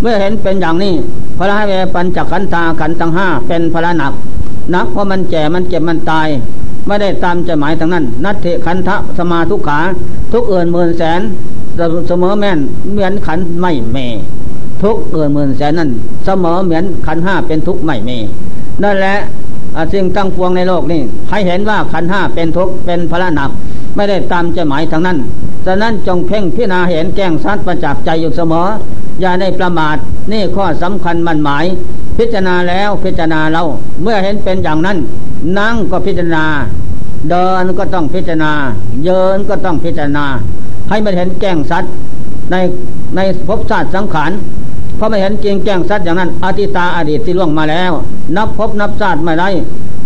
[0.00, 0.92] เมื่อเห็นเป็นอย่างนี้
[1.38, 4.12] พระให้เวปัญจขันธาขันตังห้าเป็นพระหนัก
[4.74, 6.28] นักเพราะมันแก่มันเจ็บมันตาย
[6.86, 9.80] ไม่ได้ตามใจหมายทางนั้น นัตเถขันทะสมาทุกขา
[10.32, 11.20] ทุกเอื่นหมื่นแสน
[12.08, 12.58] เสมอแม่น
[12.92, 13.96] เหมือนขันไม่เม
[14.82, 15.90] ทุกเอื่นหมื่นแสนนั้น
[16.24, 18.10] เสมอเหมือนขันห้าเป็นทุกไม่เม
[18.82, 19.16] นั่นแหละ
[19.92, 23.50] สิ่งตั้งพวงในโลกนี่ให้เห็นว่าขันห้าเป็นทุกเป็นพระหนัก
[23.94, 25.18] ไม่ได้ตามใจหมายทางนั้น
[25.66, 28.66] ฉะนั้นจงเพ่งพิจารณาเห็นแก้งซัดประจักษ์ใจอยู่เสมอ
[29.20, 29.96] อย่าได้ประมาท
[30.32, 31.64] นี่ข้อสำคัญมันหมาย
[32.18, 33.62] พิจารณาแล้วพิจารณาเรา
[34.02, 34.98] เมื่อเห็นเป็นอย่างนั้น
[35.58, 36.46] นั่งก็พิจารณา
[37.30, 38.52] เดินก็ต้องพิจารณา
[39.04, 40.26] เยินก็ต้องพิจารณา
[40.88, 41.92] ให้มันเห็นแก้งสัตว์
[42.50, 42.56] ใน
[43.16, 44.30] ในภพชาติสังขาร
[44.96, 47.92] เพราะไม่เห็นจริงแก้งสัตว์อย่างนั้นอติตาอดีตที่ล่วงมาแล้ว
[48.36, 49.48] นับภพนับชาติไม่ได้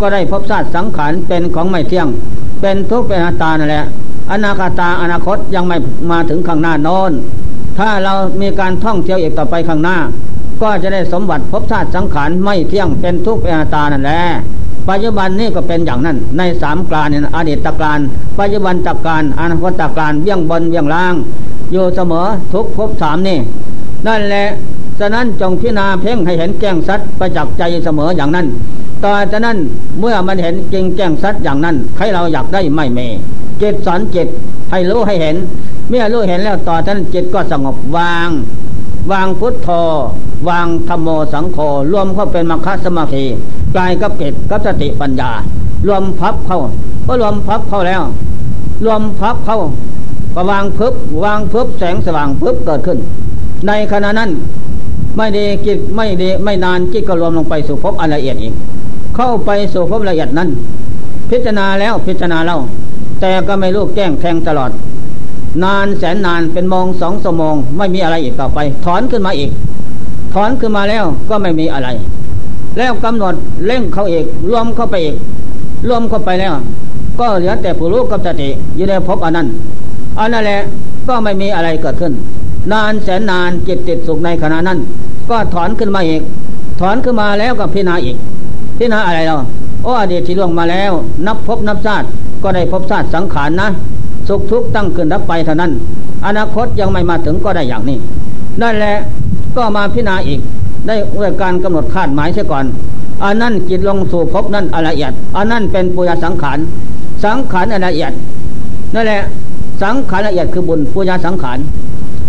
[0.00, 2.08] ก็ได้พบชาติสังขารเป็นของไม่เที่ยง
[2.60, 3.84] เป็นทุกข์เป็นอนัตตานั่นแหละ
[4.32, 5.76] อนาคตาอนาคตยังไม่
[6.10, 7.12] มาถึงข้างหน้าน้น
[7.78, 9.96] ถ้าเรามีการท่องเที่ยวอีกต่อไปข้างหน้า
[10.62, 14.22] ก็จะได้สมบัติพบชาติสังขารไม่เที่ยงเป็นทุกข์เป็นอนัตตานั่นแหละ
[14.88, 17.98] ปัจจุบันนี่ก็เป็นอย่างนั้น ในสามกลานเนี่ยอดีตกาน
[18.38, 21.14] ปัจจุบันตกานอนาคตกานเบี้ยงบนเบี้ยงล่าง
[21.72, 23.38] อยู่เสมอทุกภพสามนี่
[24.06, 24.44] นั่นแหละ
[24.98, 28.46] ฉะนั้นจงพิจารณาเพ่งให้เห็นแจ้งสัตว์ประจักษ์ใจเสมออย่างนั้น
[29.04, 29.58] ต่อจากนั้น
[30.00, 33.00] เมื่อมันเห็นจริงแจ้งสัตว์อย่างนั้นใครเราอยากได้ไม่เม
[33.60, 34.28] จิตสอนจิต
[34.70, 35.36] ให้รู้ให้เห็น
[35.88, 38.28] เมื่อรู้เห็นแล้วต่อจากนั้นจิตก็สงบวาง
[39.12, 39.68] วางพุทโธ
[40.48, 41.58] วางธรรมโมสังโฆ
[41.92, 43.24] รวมเข้าเป็นมรรคสมาธิ
[43.76, 45.30] กายกับจิตกับสติปัญญา
[45.86, 46.58] รวมพับเข้า
[47.06, 48.02] ก็รวมพับเข้าแล้ว
[48.84, 49.58] รวมพับเข้า
[50.34, 50.94] ก็วางพึบ
[51.24, 52.98] วางพึบแสงสว่างพึบเกิดขึ้น
[53.66, 54.30] ในขณะนั้น
[55.16, 58.54] ไม่ดีจิตไม่ดีไม่นานจิตก็รวมลงไปสู่ภพอันละเอียดอีก
[59.16, 60.48] เข้าไปสู่ภพละเอียดนั้น
[61.30, 62.58] พิจารณาแล้วพิจารณาเล่า
[63.20, 64.70] แต่ก็ไม่รู้แก้งแทงตลอด
[65.64, 69.50] นานแสนนานเป็นมองสองสมอง ไม่มีอะไรอีกต่อไป ถอนขึ้นมาอีก
[70.34, 71.88] ถอนขึ้นมาแล้วก็ไม่มีอะไร
[72.78, 73.34] แล้วกำหนด
[73.66, 75.16] เร่งเขาอีกรวมเข้าไปอีก
[75.88, 76.54] รวมเข้าไปแล้ว
[77.18, 79.46] ก็เหลือแต่ผู้รู้กับสติอยู่ในภพอันนั้น
[80.18, 80.58] อันนั่นแหละ
[81.08, 82.12] ก็ไม่มีอะไรเกิดขึ้น
[82.72, 84.78] นานแสนนานจิตติดสุขในขณะนั้น
[85.30, 86.22] ก็ถอนขึ้นมาอีก
[86.80, 88.16] ถอนขึ้นมาแล้วก็พิจารณาอีก
[88.78, 89.36] พิจารณาอะไรเรา
[89.82, 90.92] โอ้อดีตที่ล่วงมาแล้ว
[91.26, 92.06] นับพบนับชาติ
[92.42, 93.68] ก็ได้พบชาติสังขารนะ
[94.28, 95.72] สุขทุกข์ตั้งขึ้นรับไปเท่านั้น
[96.26, 97.98] อนาคตยังไม่มาถึงก็ได้อย่างนี้
[98.62, 98.94] นั่นแหละ
[99.56, 100.40] ก็มาพิจารณาอีก
[100.86, 102.64] ได้ด้วยการกำหนดคาดหมายเสียก่อน
[103.24, 106.58] อันนั้นจิตลงสู่พบนั่นละเอียดอันนั้นเป็นปุญญสังขาร
[107.24, 108.12] สังขารละเอียด
[108.94, 109.20] นั่นแหละ
[109.82, 111.58] สังขารละเอียดคือบุญปุญญสังขาร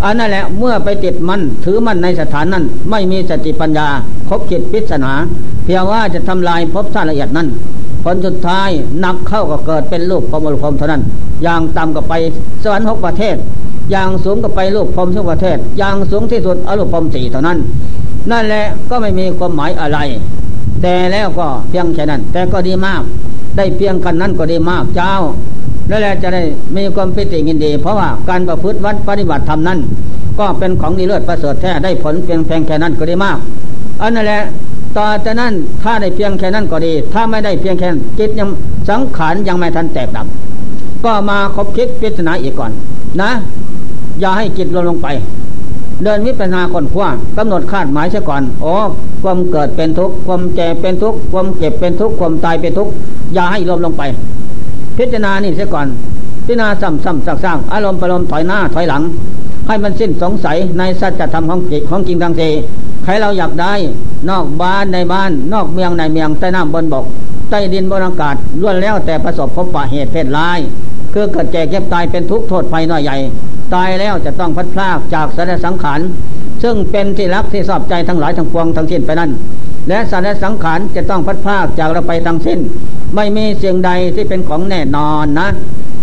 [0.04, 3.88] อันนั่นแหละเมื่อไปติดมันถือมันในสถานนั้น ไม่มีสติปัญญา
[4.30, 5.12] คบจิตพิศนา
[5.64, 7.48] เพียงว่าจะทำลายภพชาติละเอียดนั้น
[8.04, 11.02] ผลสุดท้ายหนักเข้าก็เกิดเป็นลูกพรมอรูปพรมเท่านั้น
[11.44, 12.14] อย่างต่ำก็ไป
[12.64, 13.36] สวรรค์หกประเทศ
[13.92, 17.58] อย่างสูงก็ไปลูกพรมทุกประเทศ อย่างสูงที่สุดอรูปพรมสี่เท่านั้น
[18.32, 20.00] นั่นแหละก็ไม่มีความหมายอะไร
[20.82, 23.02] แต่แล้วก็เพียงแค่นั้น แต่ก็ดีมาก
[23.58, 25.12] ได้เพียงกันนั้นก็ดีมากเจ้า
[25.90, 26.42] นั่นแหละจะได้
[26.76, 29.80] มีความปิติยินดี เพราะว่าการประพฤติวัดปฏิบัติธรรมนั้น
[30.40, 33.38] ก็เป็นของดีเลิศประเสริฐแท้ได้ผลเพียงแพงแค่นั้นก็ดีมาก
[34.02, 34.42] อันนั่นแหละ
[34.98, 38.50] ต่อจากนั้นถ้าได้เพียงแค่นั้นก็ดี ถ้าไม่ได้เพียงแค่จิตยัง
[38.90, 40.28] สังขารยังไม่ทันแตกดับ
[41.06, 42.72] ก็มาคบคิดพิจารณาอีกก่อน
[43.22, 43.32] นะ
[44.20, 45.08] อย่าให้จิตลงลงไป
[46.04, 48.76] เดินวิปัสนาคนขว้ากำหนดคาดหมายเสียก่อนอ๋อ
[49.24, 52.92] ความเกิดเป็นทุกข์ความแก่เป็นทุกข์ความเจ็บเป็นทุกข์ความตายเป็นทุกข์
[53.34, 54.04] อย่าให้รวมลงไป
[54.98, 55.88] พิจารณานี่เสียก่อน
[56.46, 59.02] พิจารณาซ้ำซ้ำซากซากอารมณ์ปรมถอยหน้าถอยหลัง
[59.68, 62.42] ให้มันสิ้นสงสัยในสัจธรรมของจิตของจริงทางเท
[63.04, 63.74] ใครเราอยากได้
[64.30, 67.06] นอกบ้านในบ้าน นอกเมืองในเมืองใต้น้ำบนบก
[67.50, 70.60] ใต้ดินบนอากาศล้วนแล้วแต่ประสบพบปะเหตุเพศร้าย
[71.14, 73.18] คือเกิดแก่เก็บตายเป็นทุกข์โทษภัยน้อยใหญ่
[73.76, 76.00] ตายแล้วจะต้องพัดพลากจากสารสังขาร
[76.64, 79.32] ซึ่งเป็นที่รักที่ชอบใจทั้งหลายทั้งปวงทั้งสิ้นไปนั้น
[79.90, 82.60] และสารสังขารจะต้องพัดพลากจากเราไปทั้งสิ้น
[83.16, 85.50] ไม่มีเสียงใดที่เป็นของแน่นอนนะ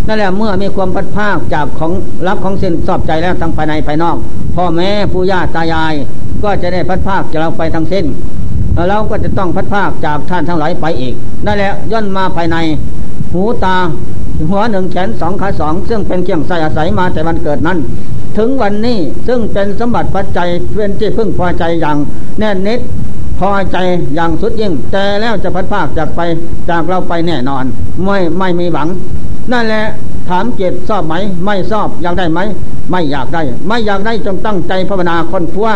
[0.07, 1.93] นั่นแหละเมื่อมีความพัดภาคจากของ
[2.27, 4.17] รักของสิ้นชอบใจแล้วทั้งภายในภายนอก
[4.57, 5.95] พ่อแม่ผู้ย่าตายาย
[6.45, 8.05] ก็จะได้พัดภาคจากเราไปทั้งสิ้น
[8.89, 11.15] เราก็จะต้องพัดภาคจากท่านทั้งหลายไปอีก
[11.47, 12.57] นั่นแหละย่นมาภายใน
[13.33, 13.77] หูตา
[14.51, 17.79] หัวหนึ่งแขนสองขาสองซึ่งเป็นเครื่องใส่อาศัยมาแต่วันเกิดนั้น
[18.37, 21.97] ถึงวันนี้ซึ่งเป็นสมบัติปัจจัยเป็นที่พึ่งพอใจอย่าง
[22.39, 22.81] แน่นนิด
[23.39, 23.77] พอใจ
[24.15, 26.21] อย่างสุดยิ่ง แต่แล้วจะพัดภาคจากไป
[26.71, 27.65] จากเราไปแน่นอน
[28.05, 28.89] ไม่ไม่มีหวัง
[29.53, 29.85] นั่นแหละ
[30.29, 32.41] ถามเกตชอบไหม ไม่ชอบอยากได้ไหม
[32.91, 35.69] ไม่อยากได้ ไม่อยากได้จงตั้งใจภาวนาคนพัว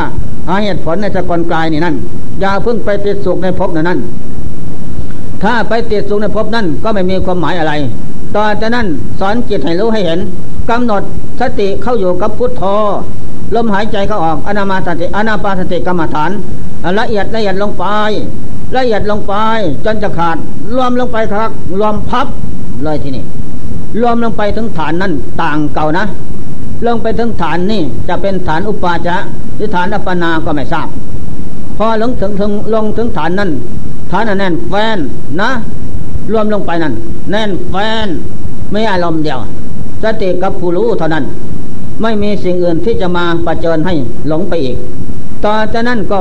[0.49, 1.95] หาเหตุผลในสกลกายนี่นั่น
[2.41, 3.99] อย่าเพิ่งไปติดสุขในภพนั้น
[5.43, 7.73] ถ้าไปติดสุขในภพนั้นก็ไม่มีความหมายอะไร
[8.37, 8.87] ต่อจากนั้น
[9.21, 10.21] สอนจิตให้รู้ให้เห็น
[10.71, 11.03] กำหนด
[11.41, 12.63] สติเข้าอยู่กับพุทโธ
[13.55, 16.31] ลมหายใจเข้าออกอนามาสติอนาปาสติกรรมฐาน
[16.99, 17.85] ละเอียดละเอียดลงไป
[18.77, 19.35] ละเอียดลงไป
[19.85, 20.37] จนจะขาด
[20.75, 22.27] รวมลงไปครับรวมพับ
[22.85, 23.25] เลยทีนี้
[24.01, 25.13] รวมลงไปถึงฐานนั้น
[25.43, 26.05] ต่างเก่านะ
[26.87, 29.17] ลงไปถึงฐานนี่จะเป็นฐานอุปาจะ
[29.57, 30.89] หรือฐานอัปปนาก็ไม่ทราบ
[31.77, 33.51] พอลงถึงถึงลงถึงฐานนั้น
[34.11, 34.99] ฐานแน่นแฟน
[35.41, 35.51] นะ
[36.33, 36.95] รวมลงไปนั้น
[37.31, 37.75] แน่นแฟ
[38.07, 38.09] น
[38.71, 39.39] ไม่อารมณ์เดียว
[40.03, 41.25] สติกับผู้รู้เท่านั้น
[42.03, 43.95] ไม่มีสิ่งอื่นที่จะมาประเจิญให้
[44.29, 44.77] หลงไปอีก
[45.45, 46.21] ต่อจากนั้นก็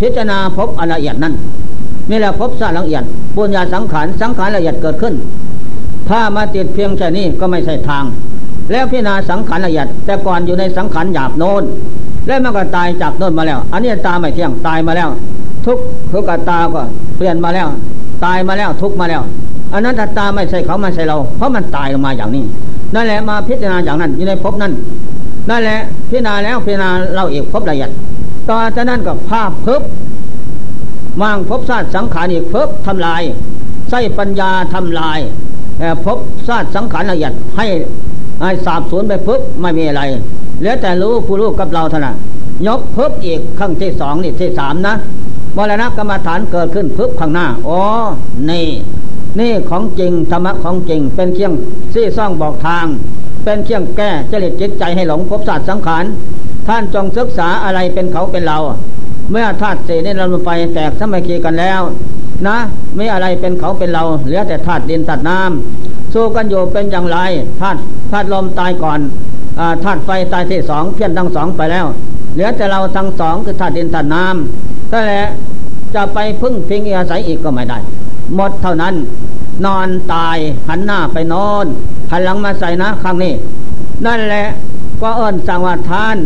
[0.00, 1.34] พิจารณาพบอละเอียดนั้น
[2.10, 5.14] นี่แหละพบสารละเอียดปุญญาสังขารสังขารละเอียดเกิดขึ้น
[6.08, 8.04] ถ้ามาติดเพียงแค่นี้ก็ไม่ใช่ทาง
[8.70, 11.62] แล้วพิจารณาสังขารละเอียด แต่ก่อนอยู่ในสังขารหยาบโน้น
[12.26, 15.08] แล้วมันก็ตายจากโน้นมาแล้ว อันนี้ตาไม่เที่ยงตายมาแล้ว
[15.66, 15.78] ทุก
[16.12, 16.80] ทุกตาก็
[17.16, 17.68] เปลี่ยนมาแล้ว
[18.24, 19.22] ตายมาแล้วทุกมาแล้ว
[19.72, 22.44] อันนั้นตาไม่ใช่เขาไม่ใช่เรา เพราะมันตายลงมาอย่างนี้
[22.94, 24.72] นั่นแหละมาพิจารณาอย่างนั้นอยู่ในภพนั้น
[25.50, 25.78] นั่นแหละ
[26.10, 27.90] พิจารณาแล้วพิจารณาเราอีกภพละเอียด
[28.48, 29.82] ต่อจากนั้นก็ภาพเพิบ
[31.22, 33.22] วางภพชาติสังขารอีกเพิบทำลาย
[33.90, 35.18] ใส่ปัญญาทำลาย
[36.04, 37.66] ภพชาติสังขารละเอียดให้
[38.42, 40.02] ให้สาบสูญไปเพิบไม่มีอะไร
[40.58, 42.16] เหลือแต่รู้ผู้รู้กับเราเท่านั้น
[42.66, 44.94] ยกเพิบอีกขั้งที่สองนี่ที่สามนะ
[45.56, 47.80] มรณะกรรมฐานเกิดขึ้นเพิบข้างหน้าอ๋อ
[48.50, 48.68] นี่
[49.40, 51.54] นี่ของจริงธรรมะของจริง เป็นเครื่อง
[51.94, 52.86] ซี่ซ่องบอกทาง
[53.44, 56.04] เป็นเครื่องแก้จริตจิตใจให้หลงภพศาสตร์สังขาร
[56.66, 58.58] ท่านจงศึกษาอะไรเป็นเขาเป็นเรา
[59.30, 61.80] เมื่อธาตุสี่นี่เราไปแตกสมัยคีกันแล้ว
[62.46, 62.58] นะ
[62.94, 67.18] ไม่อะไรเป็นเขาเป็นเรา เหลือแต่ธาตุดินธาตุน้ำสู้กันอยู่เป็นอย่างไร
[67.60, 67.80] ธาตุ
[68.10, 69.00] ธาตุลมตายก่อน
[69.84, 71.86] ธาตุไฟตายที่สองเพี้ยนทั้งสองไปแล้ว
[72.34, 75.26] เหลือแต่เราทั้งสองคือธาตุดินธาตุน้ำ แหละ
[75.94, 77.78] จะไปพึ่งพิงอาศัยอีกก็ไม่ได้
[78.34, 78.94] หมดเท่านั้น
[79.66, 81.64] นอนตายหันหน้าไปนอน
[82.10, 83.32] หันหลังมาใส่นะครั้งนี้
[84.06, 84.46] นั่นแหละ
[85.02, 86.16] ก็เอิญสังวาทาน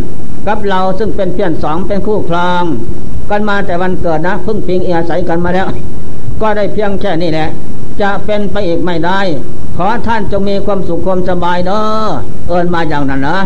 [0.46, 2.64] กับเราซึ่งเป็นเพื่อนสองเป็นคู่ครอง
[3.31, 5.66] กันมาแต่วันเกิดนะพึ่งพิงอาศัยกันมาแล้ว
[6.40, 7.48] ก็ได้เพียงแค่นี้แหละ
[8.01, 9.20] จะเป็นไปอีกไม่ได้
[9.77, 11.83] ขอท่านจงมีความสุขความสบายเด้อ
[12.48, 13.38] เอิญมาอย่างนั้นนะ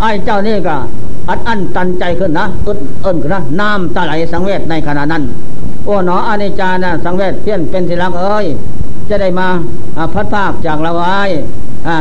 [0.00, 0.76] ไอ้เจ้านี่ก็
[1.28, 5.22] อัดอั้นตันใจขึ้นนะอึดเอิญขึ้นนะน้ำตาไหลสังเวชในขณะนั้น
[5.84, 8.46] โอ้หนออนิจานะสังเวชเพี้ยนเป็นทีรักเอ้ย
[9.08, 9.46] จะได้มา
[10.14, 11.30] พัดภาคจากละวาย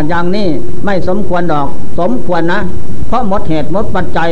[0.10, 0.48] อย่างนี้
[0.86, 1.68] ไม่สมควรดอก
[2.00, 2.60] สมควรนะ
[3.08, 4.30] เพราะหมดเหตุหมดปัจจัย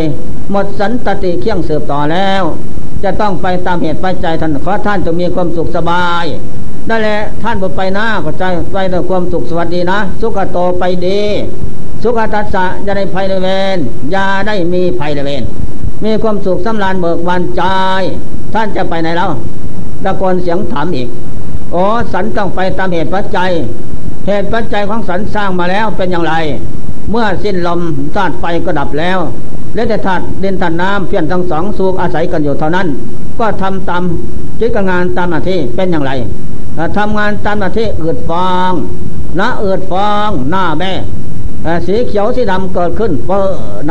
[0.51, 2.43] หมดสันตติเคี่ยงสืบต่อแล้ว
[3.03, 6.25] จะต้องไปตามเหตุปัจจัยท่านขอท่านจะมีความสุขสบาย
[6.89, 11.21] นั่นแหละท่านบไปหน้าก็ใจไปด้วยความสุขสวัสดีนะ สุขโตไปดี
[12.01, 13.77] สุขตัสสะจะได้ภัยในเวร
[14.13, 15.43] ยาได้มีภัยในเวร
[16.03, 17.61] มีความสุขสำราญเบิกบานใจ
[18.53, 19.31] ท่านจะไปไหนแล้ว
[20.03, 21.07] ตะโกนเสียงถามอีก
[21.71, 21.83] โอ้
[22.13, 23.51] สันต้องไปตามเหตุปัจจัย
[24.27, 26.33] เหตุปัจจัยของสันสร้างมาแล้วเป็นอย่างไร
[27.11, 27.79] เมื่อสิ้นลม
[28.15, 29.19] ธาตุไฟก็ดับแล้ว
[29.75, 32.87] และแต่ธาตุดินธาตุน้ำเพี้ยนทั้งสองสูกอาศัยกันอยู่เท่านั้น
[33.39, 34.03] ก็ทำตาม
[34.59, 36.11] จิตงานตามหน้าที่เป็นอย่างไร
[36.97, 38.71] ทำงานตามหน้าที่อืดฟอง
[39.39, 40.91] นะอืดฟอง หน้าแม่
[41.87, 43.39] สีเขียวสีดำเกิดขึ้นเปอ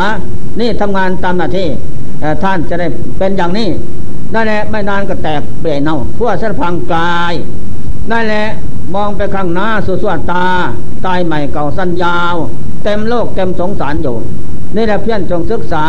[0.01, 0.11] นะ
[0.61, 1.69] นี่ทำงานตามหน้าที่
[2.43, 2.87] ท่านจะได้
[3.19, 3.69] เป็นอย่างนี้
[4.35, 7.35] นั่นแหละไม่นานก็แตกเปลี่ยนเน่าทั่วเสารพังกาย
[8.11, 8.47] นั่นแหละ
[8.95, 10.47] มองไปข้างหน้าสุดสวตา
[11.07, 12.35] ตายใหม่เก่าสั้นยาว
[12.85, 14.17] เต็มโลกเต็มสงสารอยู่
[14.77, 15.85] นี่แหละเพี้ยนจงศึกษา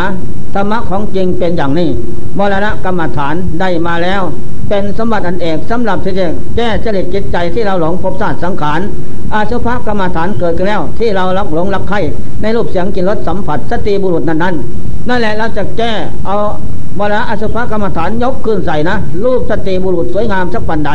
[0.53, 1.89] ธรรมะของจริงเป็นอย่างนี้
[2.37, 4.21] มรณะกรรมฐานได้มาแล้ว
[4.69, 6.25] เป็นสมบัติอันเอกสำหรับที่จะ
[6.55, 8.79] แก้จริตจิตใจที่เราหลงภพชาติสังขาร
[9.33, 11.97] อาชุภกรรมฐานเกิดขึ้นแล้ว ที่เราลักหลงรักใคร
[12.41, 14.55] ในรูปเสียงกินรสสัมผัสสติบุรุษนั้นนั้น
[15.07, 15.91] นั่นแหละเราจะแก้
[16.25, 16.35] เอา
[16.97, 20.91] เวลาอสุภกรรมฐานยกขึ้นใส่นะ รูปสติบุรุษสวยงามสักปันใด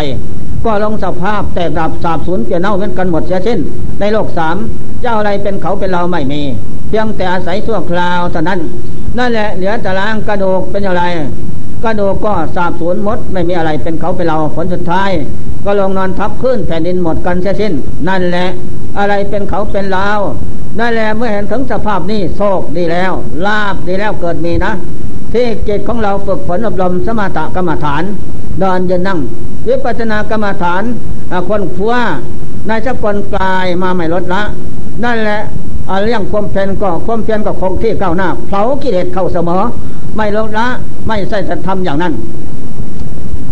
[0.65, 3.59] ก็ลงสภาพแต่ดับสาบสูญเปลี่ยนเน่าเหมือนกันหมดเสียเช่น
[4.01, 4.57] ในโลกสาม
[5.03, 6.41] เจ้าอะไรเป็นเขาเป็นเราไม่มี
[6.89, 8.61] เพียงแต่อาศัยชั่วคราวเท่านั้น
[9.19, 11.05] นั่นแหละเหลือแต่ล้างกระดูกเป็นอย่างไร
[11.85, 15.11] กระดูกก็สาบสูญหมด ไม่มีอะไรเป็นเขาเป็นเราผลสุดท้าย
[15.65, 17.73] ก็ลงนอนทับขึ้นแผ่นดินหมดกันเสียสิ้น
[18.09, 18.47] นั่นแหละ
[18.99, 20.09] อะไรเป็นเขาเป็นเรา
[20.79, 23.13] นั่นแหละเมื่อเห็นถึงสภาพนี้โชคดีแล้ว
[23.47, 24.73] ลาบดีแล้วเกิดมีนะ
[25.33, 28.03] ที่จิตของเราฝึกฝนอบรมสมาตกรรมฐาน
[28.63, 29.19] ดินยืนนั่ง
[29.69, 30.83] วิปัสสนากรรมฐาน
[31.49, 31.95] คนคัว
[32.69, 34.43] นายชักคนกลายมาไม่ลดละ
[35.05, 35.41] นั่นแหละ
[36.05, 39.63] เรื่องความเพียรก็ความเพียรก็คงที่ก้าวหน้าเผากิเลสเข้าเสมอ
[40.17, 40.67] ไม่ลดละ
[41.07, 42.13] ไม่ใส่จะทำอย่างนั้น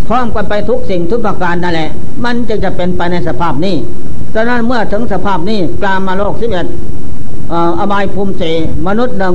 [0.06, 1.90] พร้อมกันไปทุกสิ่งทุกประการนั่นแหละ
[2.24, 3.76] มันจึงจะเป็นไปในสภาพนี้
[4.34, 6.66] ดังนั้นเมื่อถึงสภาพนี้กลามาโลกสิบเอ็ด
[7.80, 8.42] อบายภูมิเส
[8.86, 9.34] มนุษย์หนึ่ง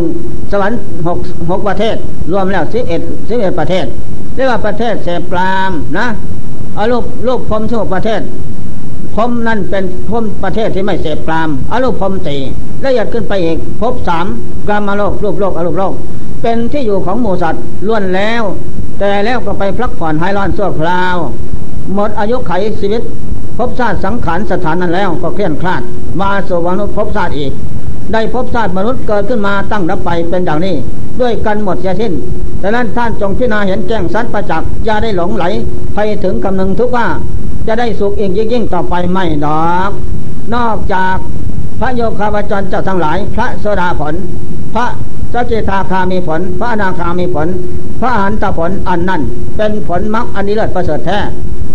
[0.52, 1.18] สวรรค์หก
[1.50, 1.96] หกประเทศ
[2.32, 3.86] รวมแล้วสิบเอ็ดสิบเอ็ดประเทศ
[4.36, 6.08] เรียกว่าประเทศเสปรามนะ
[6.78, 8.22] อารูปรูปพรมทุกประเทศ
[9.16, 12.40] พรมนั่นเป็นพรมประเทศที่ไม่เสพกรามอารูปพรมสี่
[12.84, 14.26] ละเอียดขึ้นไปอีกพบสาม
[14.68, 15.94] กามาโลกรูปโลกอารูปโลก
[16.48, 18.44] เป็นที่อยู่ของหมูสัตว์ล้วนแล้ว
[19.00, 21.18] แต่แล้วก็ไปพักผ่อนหายร้อนสั่วคราว
[21.94, 23.02] หมดอายุไขชีวิต
[23.58, 25.82] พบชาติสังขารสถานนั้นแล้วก็เคลื่อนคลาด
[26.22, 27.52] มาสู่วนุพบชาติอีก
[28.14, 30.76] ได้พบชาติมนุษย์เกิดขึ้นมาตั้งรับไปเป็นอย่างนี้
[31.22, 32.14] ด้วยกันหมดเสียสิ้น
[32.62, 35.46] ดังนั้นท่านจงพิจารณาเห็นแจ้งสัตว์ประจักษ์อย่าได้หลงไหล
[35.96, 37.08] ไปถึงกำนึงทุกว่า
[37.68, 39.92] จะได้สุขเอีกยิ่งต่อไปไม่ดอก
[40.56, 41.16] นอกจาก
[41.80, 44.14] พระโยคาวจรเจ้าทั้งหลาย พระโสดาผล
[44.76, 44.86] พระ
[45.36, 47.48] สกิทาคามีผล พระอนาคามีผล
[48.02, 49.22] พระอหันตผลอันนั้น
[49.58, 51.20] เป็นผลมรรคอันนี้เลิศประเสริฐแท้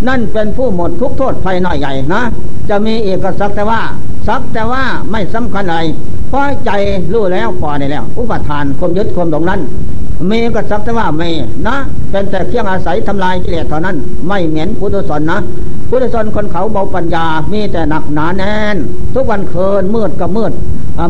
[0.09, 2.23] นั่นเป็นผู้หมดทุกโทษภัยน้อยใหญ่นะ
[2.69, 3.81] จะมีเอกสักแต่ว่า
[4.29, 5.83] สักแต่ว่าไม่สำคัญอะไร
[6.31, 6.71] พราะใจ
[7.13, 9.61] รู้แล้วพอได้แล้ว อุปทานความยึดความหลงนั้น
[10.31, 11.29] มีก็สักแต่ว่าไม่
[11.67, 11.77] นะ
[12.11, 13.97] เป็นแต่เครื่องอาศัยทำลายกิเลสเท่านั้น
[14.29, 15.39] ไม่เหม็นพุทธสนนะ
[15.89, 18.77] พุทธชนคนเขาเบาปัญญา มีแต่หนักหนาแน่น
[19.15, 20.53] ทุกวันเคินมืดกับมืด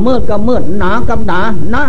[0.07, 1.41] มืดกับมืดหนากับหนา
[1.75, 1.85] นะ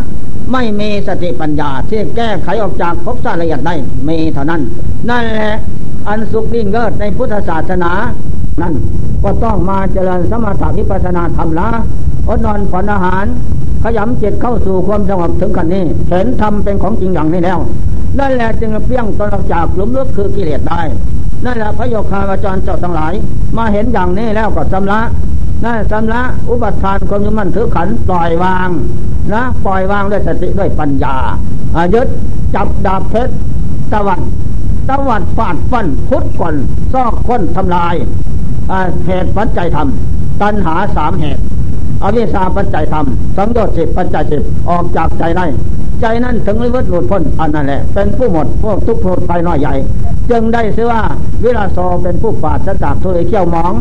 [0.51, 3.75] ไม่มีสติปัญญาที่แก้ไขออกจากภพชาติละเอียดได้
[4.07, 4.61] มีเท่านั้น
[5.09, 5.53] นั่นแหละ
[6.07, 7.91] อันสุขยิ่งเกิดในพุทธศาสนา
[8.61, 8.73] นั่น
[9.23, 11.69] ก็ต้องมาเจริญสมถะวิปัสนาธรรมละ
[12.27, 13.25] อดนอนผ่อนอาหาร
[13.83, 17.59] ขยำจิตเข้าสู่ความสงบถึงกันนี้ เห็นธรรมเป็นของจริงอย่างนี้แล้ว
[18.19, 20.81] นั่นแหละจึงเปี้ยงตนออกจากหลุมลึกคือกิเลสได้
[21.45, 23.13] นั่นแหละพระโยคาวาจรเจ้าทั้งหลาย
[23.57, 24.99] มาเห็นอย่างนี้แล้วก็สำละ
[25.63, 28.69] นั่นสำละอุบัติทานความยึดมั่นถือขันปล่อยวาง
[29.33, 31.15] นะปล่อยวางด้วยสติด้วยปัญญา
[31.75, 32.07] อายึด
[32.55, 33.33] จับดาบเพชร
[33.93, 34.21] ตะวัน
[34.89, 36.55] ตะวันฟาดฟันพุทธก่อน
[36.93, 37.95] ซอกค้นทำลาย
[39.05, 39.87] เหตุปัจจัยธรรม
[40.41, 41.41] ตัณหาสามเหตุ
[42.03, 43.05] อวิชาปัจจัยธรรม
[43.37, 45.45] สังโยชน์สิบปัจจัยสิบออกจากใจได้
[46.01, 49.73] ใจนั้นถึงวิวัตหลุดพ้นอันนั้นแหละ เป็นผู้หมดพวกทุกโทษไปน้อยใหญ่
[50.29, 51.01] จึงได้ชื่อว่า
[51.43, 53.73] วิราโซเป็นผู้ปราศจากทุเรเขี้ยวมอง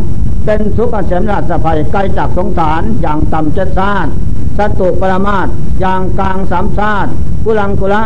[0.44, 4.10] เป็นสุขเสมราชภัยไกลจากสงสารอย่างต่ำเจ็ดซาติ
[4.58, 5.46] สัตุปรมาต
[5.80, 7.10] อย่างกลางสามซาติ
[7.44, 8.02] กุลังกุละ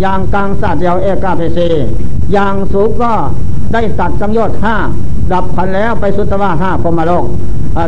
[0.00, 1.58] อย่างกลางศาสตร์เดียวเอกาเพเซ
[2.32, 3.12] อย่างสูงก็
[3.72, 4.76] ได้ตัดสังโยชน์ห้า
[5.32, 7.24] ดับพันแล้วไปสุตวาห้าพมโลก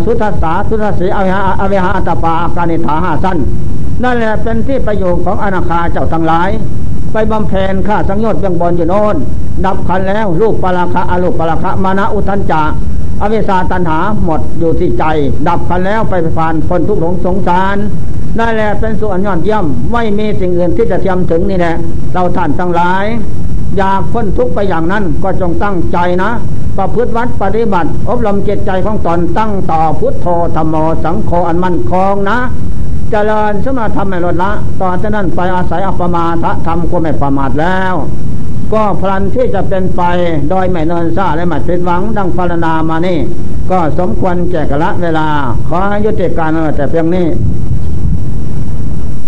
[0.04, 3.38] สุทัสสาสุทัสสีอวิหาอวิหาตปาอาการนิถาห้าสั้น
[4.04, 6.50] นั่นแหละเป็นที่ประโยชน์ของอนาคาเจ้าทั้งหลาย
[7.12, 9.16] ไปบำเพ็ญข้าสังโยชน์เบื้องบนอยู่โน่น
[9.64, 12.62] ดับขันแล้วรูปปราคะอรูปปราคะมานะอุทันจา
[13.22, 15.04] อวิชาตันหาหมดอยู่ที่ใจ
[15.48, 17.76] ดับขันแล้วไปผ่านพ้นทุกข์หลงสงสาร
[18.38, 21.76] นั่นแหละเป็นส่วนยอดเยี่ยม ไม่มีสิ่งอื่นที่จะเทียมถึงนี่แหละ
[22.12, 23.04] เราท่านทั้งหลาย
[23.76, 26.30] อยากพ้นทุกข์ไปอย่างนั้นก็จงตั้งใจนะ
[26.78, 32.38] ประพฤติวัดปฏิบัติ อบรมจิตใจของตอนตั้งต่อพุทโธธรรมโมสังโฆอันมั่นคงนะ
[33.14, 37.94] เจริญสมาธรรมไม่ลดละ ตอนนั้นไปอาศัยอัปมาทะธรรมก็ไม่ประมาทแล้ว
[38.72, 40.02] ก็พลันที่จะเป็นไป
[40.50, 43.18] โดยไม่เนินซ่าและไม่ผิดหวังดังพารนามานี่
[43.70, 45.26] ก็สมควรแก่กละเวลา
[45.68, 47.26] ขอยุติการแต่เพียงนี้